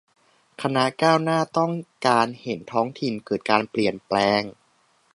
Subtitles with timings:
[0.61, 1.71] คณะก้าวหน้า ต้อง
[2.05, 4.41] การเห็นท้องถิ่นเกิดการเปลี่ยนแปลง